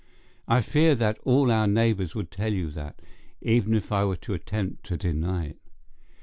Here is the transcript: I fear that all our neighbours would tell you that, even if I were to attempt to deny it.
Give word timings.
I 0.47 0.61
fear 0.61 0.95
that 0.95 1.19
all 1.25 1.51
our 1.51 1.67
neighbours 1.67 2.15
would 2.15 2.31
tell 2.31 2.51
you 2.51 2.71
that, 2.71 2.99
even 3.41 3.75
if 3.75 3.91
I 3.91 4.03
were 4.03 4.15
to 4.15 4.33
attempt 4.33 4.83
to 4.87 4.97
deny 4.97 5.49
it. 5.49 5.59